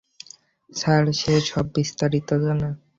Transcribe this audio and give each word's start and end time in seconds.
Sir, 0.69 1.03
সে 1.19 1.33
সব 1.49 1.65
বিস্তারিত 1.75 2.29
জানে। 2.43 2.69